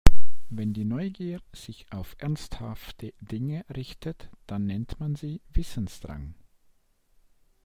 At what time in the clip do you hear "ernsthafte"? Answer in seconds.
2.17-3.13